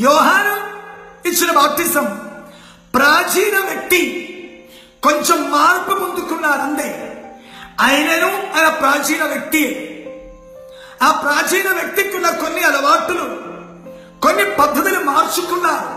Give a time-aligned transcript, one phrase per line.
[0.00, 0.56] యోహాను
[1.28, 2.06] ఇచ్చిన బాప్టిజం
[2.94, 4.00] ప్రాచీన వ్యక్తి
[5.02, 6.88] కొంచెం మార్పు పొందుకున్నారు అంతే
[7.80, 9.62] ఆయనను ఆయన ప్రాచీన వ్యక్తి.
[11.02, 13.26] ఆ ప్రాచీన వ్యక్తికి ఉన్న కొన్ని అలవాట్లు
[14.22, 15.90] కొన్ని పద్ధతులు మార్చుకున్నారు.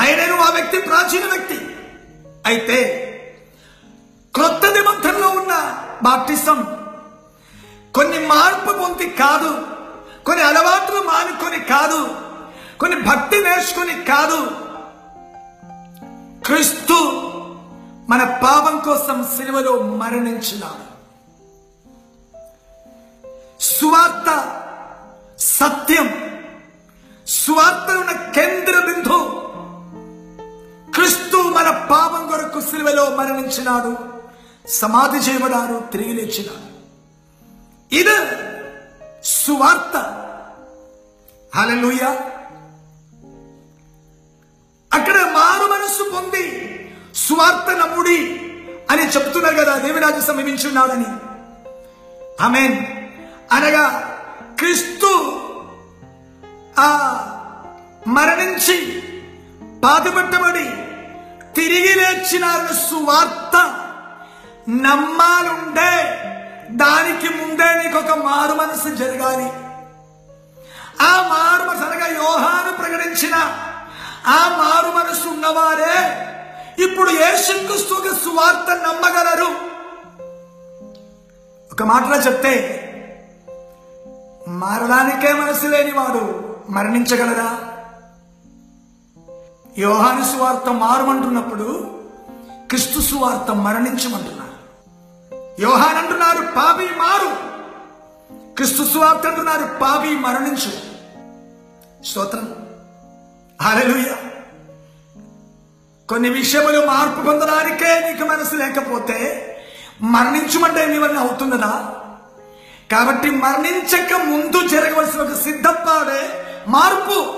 [0.00, 1.58] ఆయనను ఆ వ్యక్తి ప్రాచీన వ్యక్తి.
[2.46, 2.78] అయితే
[4.34, 5.54] క్రొత్త నిబంధనలో ఉన్న
[6.02, 6.58] బాప్టిసం
[7.94, 9.52] కొన్ని మార్పు పొంది కాదు
[10.26, 12.00] కొన్ని అలవాట్లు మానుకొని కాదు
[12.82, 14.46] కొన్ని భక్తి నేర్చుకుని కాదు.
[16.44, 16.94] క్రీస్తు
[18.08, 20.92] మన పాపం కోసం సిలువలో మరణించినాడు.
[23.62, 24.28] సువార్త
[25.38, 26.08] సత్యం
[27.26, 29.42] సువార్త ఉన్న కేంద్ర బిందు
[30.92, 33.98] క్రీస్తు మన పాపం కొరకు సిలువలో మరణించినాడు
[34.68, 36.72] సమాధి చేయబడారు తిరిగి లేచినాడు.
[37.94, 38.16] ఇది
[39.24, 39.96] సువార్త.
[41.54, 42.41] హలో
[44.94, 46.44] అక్కడ మారు మనస్సు పొంది
[47.14, 48.18] స్వార్థ నమ్ముడి
[48.90, 51.06] అని చెప్తున్నారు కదా దేవిరాజు సమీపించున్నాడని.
[52.44, 52.62] ఆమె
[53.52, 53.84] అనగా
[54.58, 55.10] క్రీస్తు
[56.78, 56.88] ఆ
[58.08, 58.76] మరణించి
[59.80, 60.66] బాధపట్టబడి
[61.54, 62.46] తిరిగి లేచిన
[62.90, 63.56] సువార్త
[64.68, 65.94] నమ్మాలుండే
[66.70, 69.48] దానికి ముందే నీకు ఒక మారు మనసు జరగాలి.
[71.04, 73.36] ఆ మారు మనసు అనగా యోహాను ప్రకటించిన
[74.26, 76.28] ఆ మారు మనసు ఉన్నవారే
[76.84, 79.48] ఇప్పుడు యేసుక్రీస్తు ఒక సువార్త నమ్మగలరు.
[81.72, 82.78] ఒక మాటలో చెప్తే
[84.48, 87.58] మారడానికే మనసు లేనివాడు మరణించగలరా?
[89.78, 92.00] యోహాను సువార్త మారమంటున్నప్పుడు
[92.68, 94.52] క్రిస్తు సువార్త మరణించమంటున్నారు.
[95.60, 97.36] యోహాన్ అంటున్నారు పాపి మారు.
[98.54, 100.92] క్రిస్తు సువార్త అంటున్నారు పాపి మరణించు.
[102.04, 102.61] స్తోత్రం.
[103.62, 104.16] హల్లెలూయా
[106.08, 109.48] కొన్ని విషయములు మార్పు పొందడానికే నీకు మనసు లేకపోతే
[110.02, 111.94] మరణించమంటే నీ వల్ల అవుతున్నదా
[112.92, 117.34] కాబట్టి మరణించక ముందు జరగవలసిన ఒక సిద్ధపాడే మార్పు.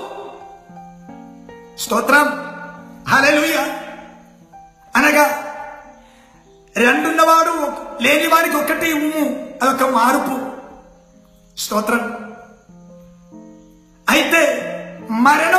[1.79, 2.27] స్తోత్రం.
[3.07, 3.61] హల్లెలూయా
[4.95, 5.53] అనగా
[6.77, 7.73] రెండున్నవాడు
[8.03, 10.51] లేని వారికి ఒకటి ఉమ్ము అదొక మార్పు.
[11.59, 12.13] స్తోత్రం.
[14.09, 14.71] అయితే
[15.11, 15.54] మరణం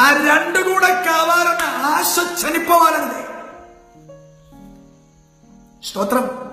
[0.00, 3.22] ఆ రెండు కూడా కావాలన్న ఆశ చనిపోవాలన్నది.
[5.86, 6.50] స్తోత్రం.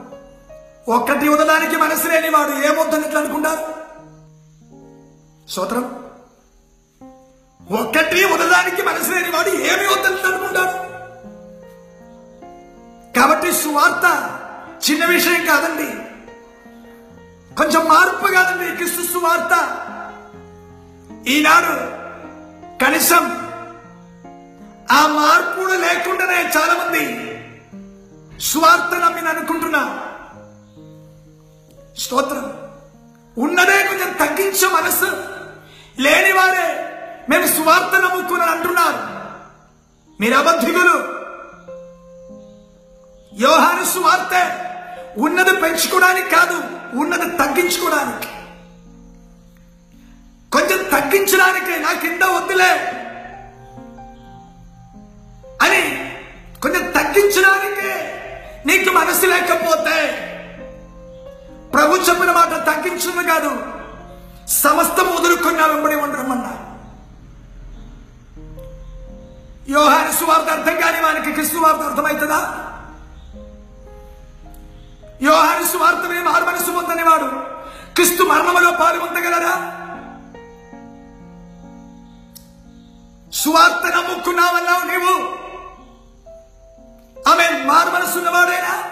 [0.88, 3.76] ఒక్కటి వదలడానికి మనసు లేని వాడు ఏమొద్దన్నట్లు అనుకుంటారు?
[5.50, 6.04] స్తోత్రం.
[7.72, 10.88] ఒక్కటి వదలడానికి మనసు లేని వాడు ఏమి వద్దన్నట్లు అనుకుంటాడు
[13.20, 14.40] కాబట్టి సువార్త
[14.92, 15.94] చిన్న విషయం కాదండి.
[17.56, 19.54] కొంచెం మార్పు కాదండి క్రిస్తు సువార్త.
[21.28, 21.97] ఈనాడు
[22.82, 23.48] కనీసం
[24.92, 27.04] ఆ మార్పులు లేకుండానే చాలా మంది
[28.42, 30.04] స్వార్థ నమ్మిన అనుకుంటున్నా.
[31.98, 32.54] స్తోత్రం.
[33.38, 35.24] ఉన్నదే కొంచెం తగ్గించే మనసు
[36.02, 36.96] లేని వారే
[37.30, 39.18] మేము స్వార్థ నమ్ముకుని అంటున్నారు.
[40.20, 40.98] మీరు అబద్ధికులు.
[43.44, 44.52] యోహాను స్వార్థ
[45.18, 46.64] ఉన్నది పెంచుకోవడానికి కాదు
[46.98, 48.37] ఉన్నది తగ్గించుకోవడానికి.
[50.92, 52.72] తగ్గించడానికి నా కింద వద్దులే
[55.62, 55.82] అని
[56.62, 57.90] కొంచెం తగ్గించడానికి
[58.66, 59.98] నీకు మనసు లేకపోతే
[61.74, 63.52] ప్రభు చెప్పిన మాట తగ్గించుంది కాదు
[64.48, 66.54] సమస్తం వదులుకున్నా వెంబడి ఉండమన్నా.
[69.70, 72.40] యోహాను సువార్త అర్థం కాని వానికి క్రిస్తు వార్త అర్థమవుతుందా?
[75.22, 77.28] యోహాను సువార్త మీద మారు మనసు పొందని వాడు
[77.96, 79.54] క్రిస్తు మరణములో పాలు పొందగలరా?
[83.44, 85.20] సువార్త నమ్ముకున్నావన్నావు నీవు?
[87.30, 88.84] ఆమె మారు మనసున్నవాడేనా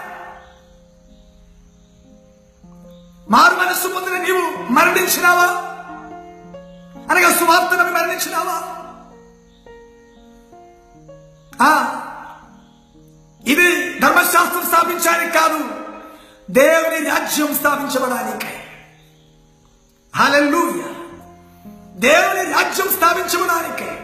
[3.30, 5.46] మారు మనస్సు పొందిన నీవు మరణించినావా?
[7.10, 8.62] అనగా సువార్త నమ్మి మరణించినావా?
[11.62, 12.00] ఆ,
[13.46, 15.70] ఇది ధర్మశాస్త్రం స్థాపించడానికి కాదు
[16.50, 18.54] దేవుని రాజ్యం స్థాపించబడానికి.
[20.16, 20.94] హల్లెలూయా.
[21.96, 23.95] దేవుని రాజ్యం స్థాపించబడానికి.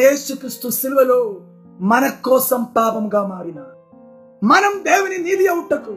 [0.00, 1.40] ప్రభు యేసుక్రీస్తు సిలువలో
[1.80, 3.60] మన కోసం పాపంగా మారిన.
[4.42, 5.94] మనం దేవుని నీతి అవుటకు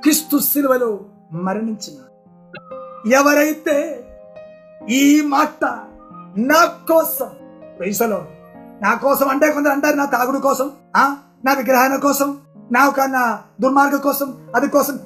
[0.00, 1.00] క్రీస్తు సిలువలో
[1.32, 1.98] మరణించిన.
[3.12, 3.76] ఎవరైతే
[4.90, 5.64] ఈ మాట
[6.36, 7.30] నా కోసం
[7.80, 8.26] పైసలో
[8.82, 12.40] నా కోసం అంటే కొందరు అంటారు నా తాగుడు కోసం ఆ నా విగ్రహాల కోసం
[12.72, 14.98] నా ఒక నా దుర్మార్గం కోసం అది కోసం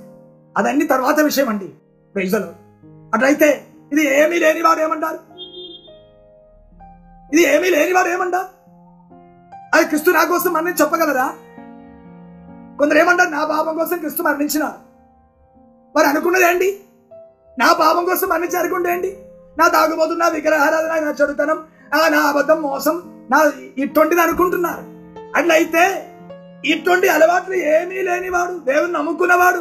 [0.57, 1.69] అదన్నీ తర్వాత విషయం అండి
[2.15, 2.51] ప్రైజలో
[3.15, 5.19] అట్లయితే ఇది ఏమీ లేని వారు ఏమంటారు?
[7.33, 8.41] ఇది ఏమీ లేనివాడు ఏమంటా
[9.75, 11.27] అది క్రిస్తు నా కోసం మరణి చెప్పగలరా?
[12.79, 14.65] కొందరు ఏమంటారు నా పాపం కోసం క్రిస్తు మరణించిన?
[15.95, 16.69] వారు అనుకున్నది ఏంటి?
[17.59, 19.11] నా పాపం కోసం మరణించి అనుకుంటే ఏంటి?
[19.59, 21.59] నా తాగుబోతున్న విగ్రహారాధన నా చెడుతనం
[21.95, 22.97] ఆ నా అబద్ధం మోసం
[23.31, 24.83] నా ఇటువంటిది అనుకుంటున్నారు.
[25.37, 25.85] అట్లయితే
[26.65, 29.61] ఇటువంటి అలవాట్లు ఏమీ లేనివాడు దేవుని నమ్ముకున్నవాడు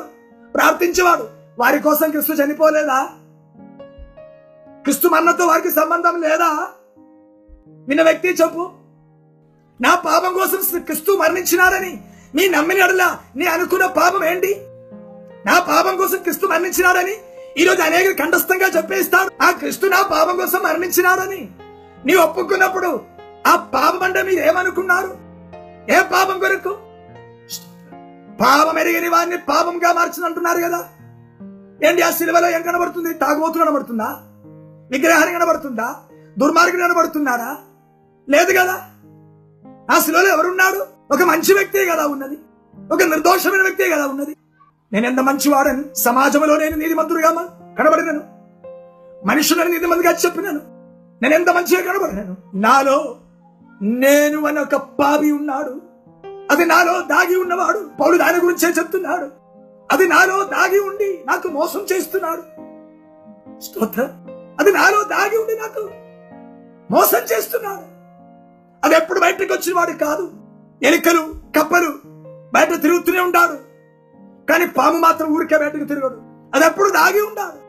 [0.55, 1.25] ప్రార్థించేవాడు
[1.59, 2.99] వారి కోసం క్రిస్తు చనిపోలేదా?
[4.85, 6.49] క్రిస్తు మరణతో వారికి సంబంధం లేదా?
[7.87, 8.71] విన్న వ్యక్తి చెప్పు.
[9.81, 12.03] నా పాపం కోసం క్రిస్తు మరణించినారని
[12.35, 14.61] నీ నమ్మిన అడలా నీ అనుకున్న పాపం ఏంటి?
[15.45, 17.15] నా పాపం కోసం క్రిస్తు మరణించినారని
[17.57, 21.49] ఈరోజు అనేక కంఠస్థంగా చెప్పేస్తాడు ఆ క్రిస్తు నా పాపం కోసం మరణించినారని
[22.05, 23.01] నీ ఒప్పుకున్నప్పుడు
[23.47, 25.17] ఆ పాపం అంటే మీరు ఏమనుకున్నారు?
[25.89, 26.77] ఏ పాపం కొరకు?
[28.41, 30.85] పాపం ఎరిగిన వారిని పాపంగా మార్చినంటున్నారు కదా.
[31.89, 33.13] ఏంటి ఆ సిలువలో ఏం కనబడుతుంది?
[33.13, 34.17] తాగుబోతులు కనబడుతుందా?
[34.91, 35.95] విగ్రహాన్ని కనబడుతుందా?
[36.37, 37.57] దుర్మార్గుడు కనబడుతున్నారా?
[38.29, 38.89] లేదు కదా?
[39.91, 40.85] ఆ శిలలో ఎవరున్నాడు?
[41.11, 42.37] ఒక మంచి వ్యక్తే కదా ఉన్నది.
[42.91, 44.35] ఒక నిర్దోషమైన వ్యక్తే కదా ఉన్నది.
[44.93, 47.31] నేను ఎంత మంచివాడని సమాజంలో నేను నీతిమంతుడుగా
[47.79, 48.21] కనబడినను.
[49.27, 50.61] మనుషులను నీతిమంతుగా చెప్పినాను.
[51.21, 52.37] నేను ఎంత మంచిగా కనబడినాను?
[52.55, 53.15] నాలో
[53.81, 55.81] నేను అని ఒక పాపి ఉన్నాడు.
[56.51, 57.89] అది నాలో దాగి ఉన్నవాడు.
[58.01, 59.29] పౌరు దాని గురించే చెప్తున్నాడు.
[59.91, 62.41] అది నాలో దాగి ఉండి నాకు మోసం చేస్తున్నాడు.
[63.61, 64.01] స్తోత్ర.
[64.59, 65.89] అది నాలో దాగి ఉండి నాకు
[66.93, 67.94] మోసం చేస్తున్నాడు.
[68.85, 70.31] అది ఎప్పుడు బయటకు వచ్చిన వాడు కాదు.
[70.83, 71.93] ఎలుకలు కప్పలు
[72.53, 73.59] బయట తిరుగుతూనే ఉంటారు
[74.49, 76.21] కానీ పాము మాత్రం ఊరికే బయటకు తిరగడు.
[76.55, 77.59] అది ఎప్పుడు దాగి ఉండాలి.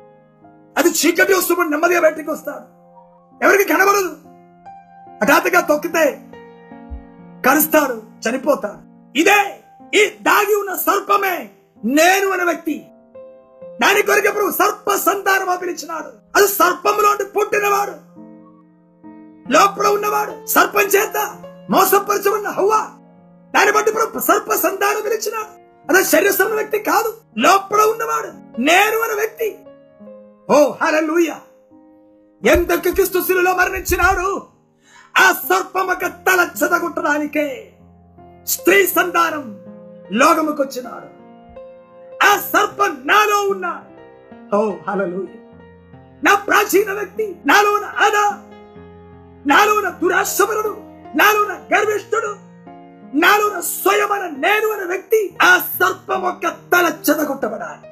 [0.78, 2.76] అది చీకటి వస్తున్నప్పుడు నెమ్మదిగా బయటకు వస్తాడు.
[3.44, 4.16] ఎవరికి కనబడదు.
[5.22, 6.22] హఠాత్తుగా తొక్కితే
[7.46, 9.18] కరుస్తాడు చనిపోతాడు.
[9.18, 9.60] ఇదే
[9.94, 11.50] ఈ దాగి ఉన్న సర్పమే
[11.84, 12.86] నేను అనే వ్యక్తి.
[13.64, 16.38] దాని కొరకు సర్ప సంతానం పిలిచినాడు.
[16.38, 18.05] అది సర్పంలో పుట్టినవాడు.
[19.50, 21.16] లోపల ఉన్నవాడు సర్పం చేత
[21.70, 22.72] మోసపరచబడిన హవ్వ.
[23.54, 25.52] దాన్ని బట్టి సర్ప సంతానం పిలిచినాడు
[25.90, 29.48] అదే శరీర వ్యక్తి కాదు లోపల ఉన్నవాడు నేను అనే వ్యక్తి.
[30.50, 31.30] ఓ హరలుయ
[32.42, 34.26] ఎందుకు క్రిస్తు శిలులో మరణించినాడు?
[35.18, 37.72] ఆ సర్పం ఒక తల చదగొట్టడానికే
[38.46, 39.44] స్త్రీ సంతానం
[40.12, 41.08] లోకముకొచ్చినాడు
[42.26, 43.86] ఆ సర్పం నాలో ఉన్నాడు
[44.56, 45.32] ఓ హలలుయ
[46.22, 48.24] నా ప్రాచీన వ్యక్తి నాలో ఉన్న ఆదా
[49.46, 50.76] నాలోన ఉన్న దురాశపరుడు
[51.16, 52.36] నాలో గర్విష్ఠుడు
[53.16, 57.88] నాలోన స్వయమన నేను అనే వ్యక్తి ఆ సర్పం యొక్క తల చెదగొట్టబడాలి.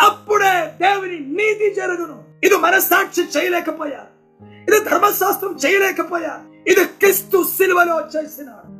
[0.00, 2.24] అప్పుడే దేవుని నీతి జరుగును.
[2.44, 4.04] ఇది మనసాక్షి చేయలేకపోయా
[4.68, 8.72] ఇది ధర్మశాస్త్రం చేయలేకపోయా ఇది క్రిస్తు సిలువలో చేసినాడు.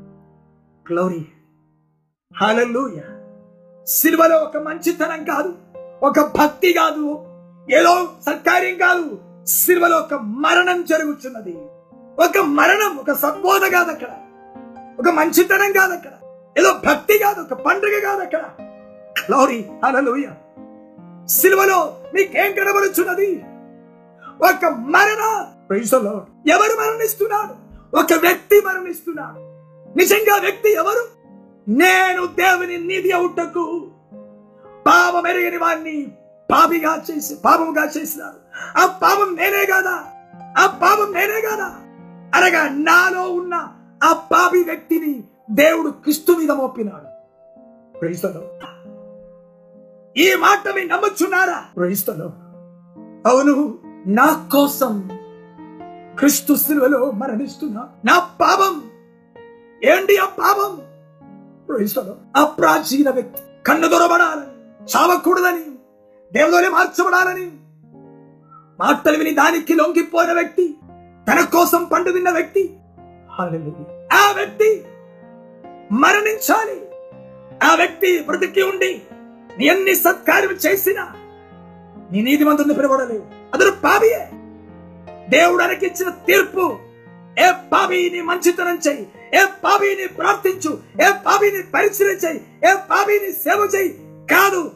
[0.92, 1.26] గ్లోరీ
[2.40, 3.00] హాలూయ
[3.86, 5.54] సిలువలో ఒక మంచితనం కాదు
[6.02, 7.24] ఒక భక్తి కాదు
[7.70, 9.18] ఏదో సత్కార్యం కాదు.
[9.46, 11.56] సిలువలో ఒక మరణం జరుగుతున్నది
[12.18, 14.08] ఒక మరణం ఒక సద్బోధ కాదు అక్కడ.
[14.98, 16.10] ఒక మంచితనం కాదు అక్కడ.
[16.58, 18.40] ఏదో భక్తి కాదు ఒక పండుగ కాదు అక్కడ.
[19.30, 20.26] లౌరీ హల్లెలూయ
[21.26, 23.44] సిలువలో మీకేం కనబడుచున్నది?
[24.50, 25.46] ఒక మరణ.
[25.70, 25.96] Praise
[26.46, 27.54] ఎవరు మరణిస్తున్నాడు
[27.96, 29.38] ఒక వ్యక్తి మరణిస్తున్నాడు.
[29.98, 31.06] నిజంగా వ్యక్తి ఎవరు?
[31.68, 33.90] నేను దేవుని నిధి అవుటకు
[34.86, 36.12] పాపం ఎరగని వాడిని
[36.52, 38.38] పాపిగా చేసి పాపముగా చేసినాడు
[38.78, 40.04] ఆ పాపం నేనే కాదా?
[40.58, 41.76] ఆ పాపం నేనే కాదా?
[42.34, 43.54] అనగా నాలో ఉన్న
[44.04, 47.08] ఆ పాపి వ్యక్తిని దేవుడు క్రిస్తు మీద మోపినాడు.
[47.98, 48.26] Praise
[50.16, 52.26] ఈ మాట మీరు నమ్మచ్చున్నారా ప్రయిస్తలో
[53.26, 55.08] అవును నా కోసం
[56.18, 58.74] క్రిస్తు శిలువలో మరణిస్తున్నా నా పాపం.
[59.84, 60.72] ఏంటి ఆ పాపం?
[61.68, 64.48] ప్రయిస్తలో ఆ ప్రాచీన వ్యక్తి కన్ను దొరబడాలని
[64.84, 65.64] చావకూడదని
[66.32, 67.46] దేవుదోనే మార్చబడాలని
[68.80, 70.76] మాటలు విని దానికి లొంగిపోయిన వ్యక్తి
[71.30, 72.76] తన కోసం పండు విన్న వ్యక్తి.
[74.12, 74.84] ఆ వ్యక్తి
[75.92, 76.80] మరణించాలి.
[77.62, 79.02] ఆ వ్యక్తి బ్రతికి ఉండి
[79.58, 81.12] నీ ఎన్ని సత్కార్యం చేసినా
[82.12, 83.22] నీ నీతి మంత్రుని పిలవడలేవు
[83.54, 84.28] అతడు పాపియే.
[85.28, 86.78] దేవుడు అనకిచ్చిన తీర్పు.
[87.38, 90.78] ఏ పాపిని మంచితనం చెయ్యి ఏ పాపిని ప్రార్థించు.
[91.02, 92.70] ఏ పాపిని పరిశీలన చేయి.
[92.70, 93.92] ఏ పాపిని సేవ చెయ్యి
[94.30, 94.70] కాదు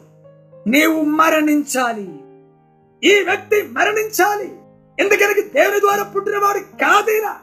[0.67, 2.19] నీవు మరణించాలి.
[3.03, 4.56] ఈ వ్యక్తి మరణించాలి.
[4.99, 7.33] ఎందుకనకి దేవుని ద్వారా పుట్టినవాడు కాదేనా?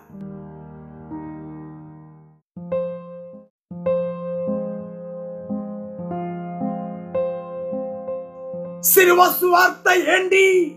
[8.83, 10.77] సిలువ సువార్త ఏంటి?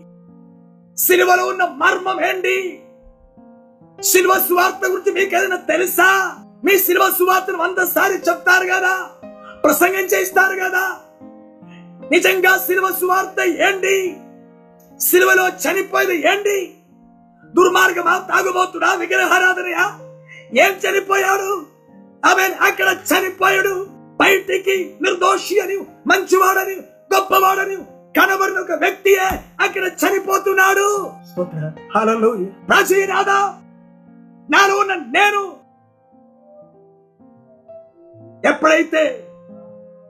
[0.96, 2.82] సిలువలో ఉన్న మర్మం ఏంటి?
[4.02, 6.36] సిలువ సువార్త గురించి మీకు ఏదైనా తెలుసా?
[6.64, 9.10] మీ సిలువ సువార్తను వంద సారి చెప్తారు కదా?
[9.64, 10.96] ప్రసంగం చేస్తారు కదా?
[12.10, 14.16] నిజంగా సిలువ సువార్త ఏంటి?
[15.00, 16.74] సిలువలో చనిపోయింది ఏంటి?
[17.44, 18.18] దుర్మార్గమా?
[18.18, 18.94] తాగుబోతుడా?
[18.94, 19.98] విగ్రహారాధనయా?
[20.64, 21.66] ఏం చనిపోయాడు?
[22.24, 23.86] ఆమె అక్కడ చనిపోయాడు.
[24.20, 25.76] బయటికి నిర్దోషి అని
[26.06, 26.76] మంచివాడని
[27.14, 27.76] గొప్పవాడని
[28.20, 29.28] కనబడిన ఒక వ్యక్తియే
[29.60, 31.10] అక్కడ చనిపోతున్నాడు.
[31.96, 33.60] హల్లెలూయా.
[34.50, 35.56] నాలో ఉన్న నేను.
[38.54, 39.28] ఎప్పుడైతే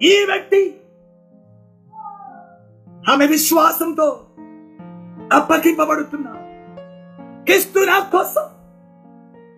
[0.02, 0.80] ఈ వ్యక్తి
[3.12, 4.24] ఆమె విశ్వాసంతో
[5.32, 6.34] అప్పగింపబడుతున్నా.
[7.44, 8.42] క్రీస్తు నా కోసం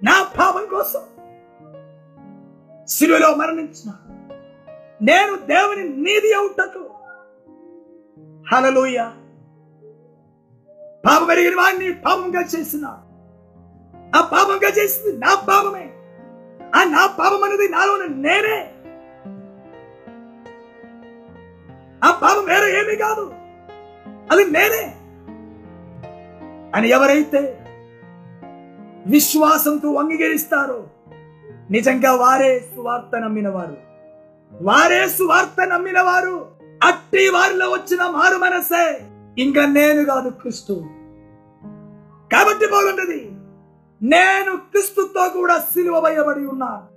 [0.05, 1.00] నా పాపం కోసం
[2.89, 3.93] శిలువలో మరణించిన.
[5.03, 6.91] నేను దేవుని నీది అవుటకు
[8.55, 9.11] హలలోయ
[11.07, 12.87] పాపం పెరిగిన వాడిని పాపంగా చేసిన.
[14.17, 15.93] ఆ పాపంగా చేసింది నా పాపమే.
[16.75, 18.75] ఆ నా పాపం అనేది నాలో నేనే.
[22.05, 23.35] ఆ పాపం వేరే ఏమీ కాదు.
[24.33, 25.00] అది నేనే.
[26.75, 27.67] అని ఎవరైతే
[29.07, 30.87] విశ్వాసంతో అంగీకరిస్తారో
[31.71, 33.77] నిజంగా వారే సువార్త నమ్మినవారు.
[34.62, 36.47] వారే సువార్త నమ్మినవారు.
[36.85, 39.00] అట్టి వారిలో వచ్చిన మారు మనసే.
[39.43, 40.87] ఇంకా నేను కాదు క్రిస్తు.
[42.33, 43.33] కాబట్టి బాగుంటది
[44.03, 46.91] నేను క్రిస్తుతో కూడా సిలువ వేయబడి ఉన్నాను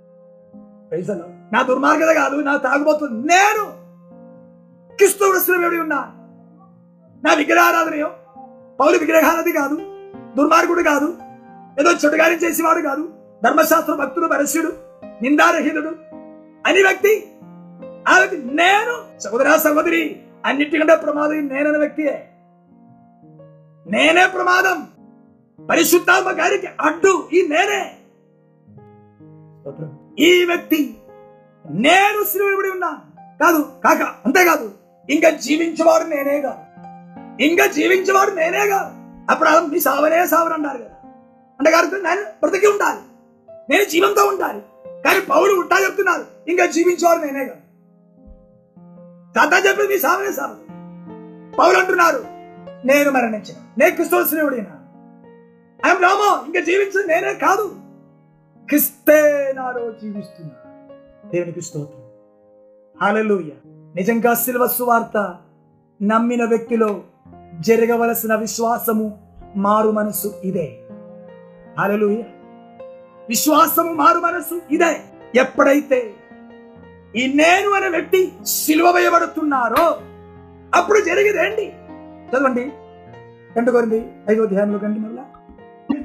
[1.52, 3.72] నా దుర్మార్గత కాదు నా తాగుబోతుంది నేను
[4.96, 6.12] క్రిస్తు కూడా సిలువ ఉన్నా.
[7.24, 8.10] నా విగ్రహారాధనయో
[8.80, 9.74] పౌలు విగ్రహాలది కాదు
[10.36, 11.18] దుర్మార్గుడు కాదు
[11.80, 13.12] ఏదో చెడుగారం చేసేవాడు కాదు
[13.44, 14.72] ధర్మశాస్త్ర భక్తుడు పరస్యుడు
[15.22, 15.88] నిందారహితుడు.
[16.66, 17.28] అని వ్యక్తి
[18.08, 22.28] ఆ వ్యక్తి నేను సహోదరా సహోదరి అన్నిటికంటే ప్రమాదం నేనన్న వ్యక్తియే.
[23.86, 24.86] నేనే ప్రమాదం.
[25.66, 27.98] పరిశుద్ధాత్మ గారికి అడ్డు ఈ నేనే.
[30.18, 30.96] ఈ వ్యక్తి
[31.70, 32.98] నేను సిలువబడి ఉన్నా.
[33.40, 34.70] కాదు కాక అంతేకాదు
[35.10, 36.63] ఇంకా జీవించేవాడు నేనేగా.
[37.40, 39.00] ఇంకా జీవించేవాడు నేనేగా
[39.30, 40.90] అప్పుడు ఆ మీ సావనే సావరు అంటారు కదా.
[41.58, 43.00] అంటే గారు నేను బ్రతికి ఉండాలి.
[43.70, 44.62] నేను జీవంతో ఉండాలి.
[44.86, 47.60] కానీ పౌరులు ఉంటా చెప్తున్నారు ఇంకా జీవించేవారు నేనేగా కాదు.
[49.32, 50.64] తాత చెప్పి మీ సావనే సావదు
[51.56, 52.24] పౌలు అంటున్నారు
[52.86, 54.80] నేను మరణించిన నేను క్రిస్తోశ్రీవుడినా
[55.86, 57.76] ఐఎమ్ రామో ఇంకా జీవించింది నేనే కాదు.
[58.68, 60.70] క్రిస్తే నాలో జీవిస్తున్నా.
[61.30, 62.04] దేవునికి స్తోత్రం.
[63.02, 63.50] హాలలుయ
[63.94, 65.36] నిజంగా సిల్వ సువార్త
[66.02, 67.02] నమ్మిన వ్యక్తిలో
[67.60, 69.18] జరగవలసిన విశ్వాసము
[69.56, 70.78] మారు మనసు ఇదే.
[71.78, 72.06] అలలు
[73.28, 75.00] విశ్వాసము మారు మనసు ఇదే.
[75.40, 76.14] ఎప్పుడైతే
[77.16, 80.00] ఈ నేను అనే వ్యక్తి సిలువ వేయబడుతున్నారో
[80.74, 81.72] అప్పుడు జరిగేదేంటి
[82.30, 82.72] చదవండి.
[83.56, 83.70] రెండు
[84.30, 85.00] ఐదో అధ్యాయంలో కండి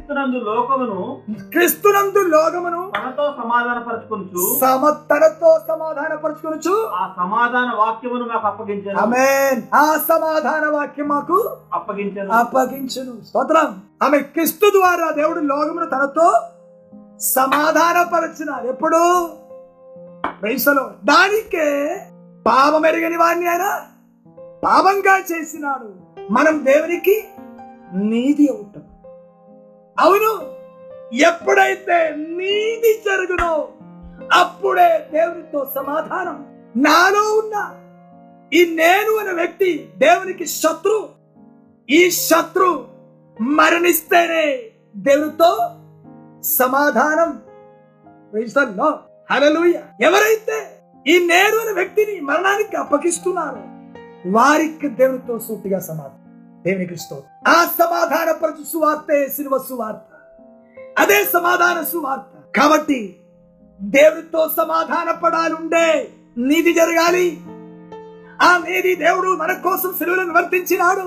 [0.09, 8.99] క్రీస్తునందు లోకమును క్రిస్తునందు లోకమును తనతో సమాధానపరచుకొనుచు సమ తనతో సమాధానపరచుకొనొచ్చు ఆ సమాధాన వాక్యమును మాకు అప్పగించాను.
[8.99, 9.61] ఆమేన్.
[9.75, 12.33] ఆ సమాధాన వాక్యం మాకు అప్పగించాను.
[12.33, 13.25] అప్పగించును.
[13.25, 13.81] స్తోత్రం.
[14.03, 16.41] ఆమె క్రిస్తు ద్వారా దేవుడు లోకమును తనతో
[17.19, 18.67] సమాధానపరచినాడు.
[18.67, 18.97] ఎప్పుడు?
[20.43, 21.97] వయసులో దానికే
[22.47, 23.81] పాపం ఎరగని వాడిని ఆయన
[24.63, 25.93] పాపంగా చేసినాడు.
[26.31, 27.27] మనం దేవునికి
[27.93, 28.83] నీతి అవుతాం.
[29.99, 30.59] అవును.
[31.15, 33.67] ఎప్పుడైతే నీది జరుగునో
[34.33, 36.45] అప్పుడే దేవునితో సమాధానం.
[36.77, 37.75] నాలో ఉన్న
[38.53, 41.09] ఈ నేను అనే వ్యక్తి దేవునికి శత్రు.
[41.89, 42.87] ఈ శత్రు
[43.41, 45.75] మరణిస్తేనే దేవునితో
[46.41, 47.41] సమాధానం.
[49.31, 53.63] హలలుయ ఎవరైతే ఈ నేను అనే వ్యక్తిని మరణానికి అప్పగిస్తున్నారో
[54.39, 56.18] వారికి దేవునితో సూటిగా సమాధానం.
[56.65, 57.53] దేవునికి స్తోత్రం.
[57.53, 59.99] ఆ సమాధాన పరచు సువార్తే శిలువ సువార్త.
[60.99, 62.59] అదే సమాధాన సువార్త.
[62.59, 63.15] కాబట్టి
[63.81, 67.41] దేవుడితో సమాధాన పడాలుండే నీతి జరగాలి.
[68.41, 71.01] ఆ నీతి దేవుడు మన కోసం సెలవులను వర్తించినాడు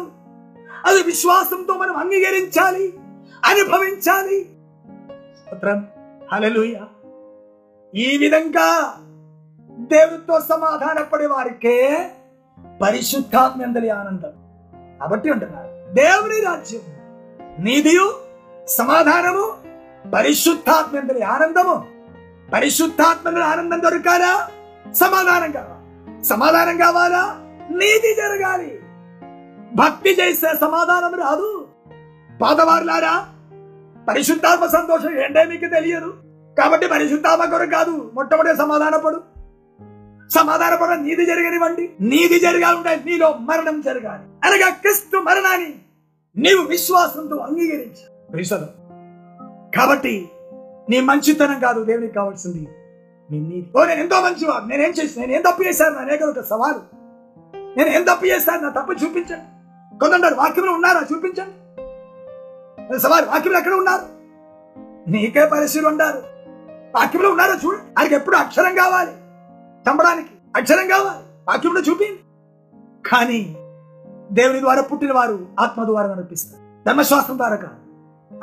[0.87, 2.93] అది విశ్వాసంతో మనం అంగీకరించాలి
[3.45, 4.57] అనుభవించాలి.
[5.39, 5.89] స్తోత్రం.
[7.95, 8.95] ఈ విధంగా
[9.71, 12.11] దేవుడితో సమాధాన పడే వారికే
[12.83, 14.42] పరిశుద్ధాత్మందలి ఆనందం.
[15.03, 16.81] కాబట్టి అంటున్నారు దేవుని రాజ్యం
[17.65, 18.15] నీదియు
[18.69, 19.53] సమాధానము
[20.15, 21.85] పరిశుద్ధాత్మందరి ఆనందము.
[22.55, 24.49] పరిశుద్ధాత్మందరి ఆనందం దొరకాలా?
[24.93, 26.25] సమాధానం కావాలి?
[26.25, 27.37] సమాధానం కావాలా?
[27.71, 28.81] నీతి జరగాలి.
[29.75, 31.69] భక్తి చేసే సమాధానం రాదు.
[32.43, 33.29] పాతవారులారా
[34.09, 36.15] పరిశుద్ధాత్మ సంతోషం ఏంటే మీకు తెలియదు.
[36.59, 39.32] కాబట్టి పరిశుద్ధాత్మ కొరకు కాదు మొట్టమొదటి సమాధానపడు.
[40.35, 41.91] సమాధానపడ నీది జరగనివ్వండి.
[42.01, 44.23] నీది జరగాలంటే నీలో మరణం జరగాలి.
[44.49, 45.75] అనగా క్రిస్తు మరణాన్ని
[46.37, 48.57] నీవు విశ్వాసంతో అంగీకరించు
[49.77, 50.29] కాబట్టి
[50.91, 52.69] నీ మంచితనం కాదు దేవునికి కావాల్సింది
[53.31, 54.65] నేను ఓ నేను ఎంతో మంచివాడు.
[54.65, 55.99] నేనేం చేసి నేను ఏం తప్పు చేశాను?
[55.99, 56.81] అనేక ఒక సవాలు.
[57.57, 58.63] నేను ఏం తప్పు చేశాను?
[58.63, 59.99] నా తప్పు చూపించండి.
[59.99, 61.01] కొందరు వాక్యంలో ఉన్నారా?
[61.01, 61.57] చూపించండి.
[62.99, 64.03] సవాలు వాక్యంలో ఎక్కడ ఉన్నారు?
[65.11, 66.23] నీకే పరిశీలి ఉండారు
[66.95, 67.59] వాక్యంలో ఉన్నారా?
[67.65, 69.11] చూడు ఆయనకి ఎప్పుడు అక్షరం కావాలి.
[69.89, 71.25] చంపడానికి అక్షరం కావాలి.
[71.49, 72.21] వాక్యంలో చూపింది
[73.09, 73.57] కానీ
[74.33, 77.81] దేవుని ద్వారా పుట్టిన వారు ఆత్మ ద్వారా నడిపిస్తారు ధర్మశాస్త్రం ద్వారా కాదు.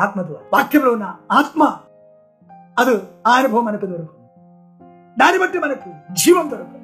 [0.02, 1.78] ఆత్మ ద్వారా వాక్యంలో ఉన్న ఆత్మ
[2.80, 2.96] అది
[3.28, 4.30] ఆ అనుభవం మనకు దొరుకుతుంది.
[5.20, 6.79] దాన్ని బట్టి మనకు జీవం దొరకదు